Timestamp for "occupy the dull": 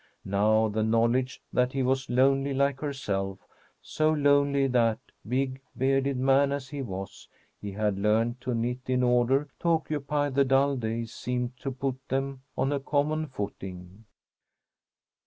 9.69-10.75